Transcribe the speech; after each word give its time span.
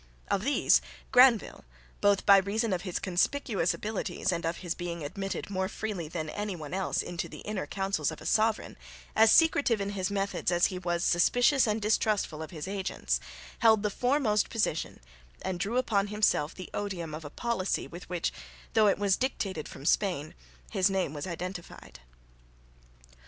Of 0.31 0.41
these 0.43 0.81
Granvelle, 1.13 1.63
both 2.01 2.25
by 2.25 2.37
reason 2.37 2.73
of 2.73 2.81
his 2.81 2.97
conspicuous 2.97 3.71
abilities 3.75 4.31
and 4.31 4.47
of 4.47 4.57
his 4.65 4.73
being 4.73 5.03
admitted 5.03 5.51
more 5.51 5.69
freely 5.69 6.07
than 6.07 6.27
anyone 6.31 6.73
else 6.73 7.03
into 7.03 7.29
the 7.29 7.41
inner 7.41 7.67
counsels 7.67 8.09
of 8.09 8.19
a 8.19 8.25
sovereign, 8.25 8.77
as 9.15 9.31
secretive 9.31 9.79
in 9.79 9.91
his 9.91 10.09
methods 10.09 10.51
as 10.51 10.65
he 10.73 10.79
was 10.79 11.03
suspicious 11.03 11.67
and 11.67 11.83
distrustful 11.83 12.41
of 12.41 12.49
his 12.49 12.67
agents, 12.67 13.19
held 13.59 13.83
the 13.83 13.91
foremost 13.91 14.49
position 14.49 15.01
and 15.43 15.59
drew 15.59 15.77
upon 15.77 16.07
himself 16.07 16.55
the 16.55 16.71
odium 16.73 17.13
of 17.13 17.23
a 17.23 17.29
policy 17.29 17.85
with 17.85 18.09
which, 18.09 18.33
though 18.73 18.87
it 18.87 18.97
was 18.97 19.15
dictated 19.17 19.67
from 19.69 19.85
Spain, 19.85 20.33
his 20.71 20.89
name 20.89 21.13
was 21.13 21.27
identified. 21.27 21.99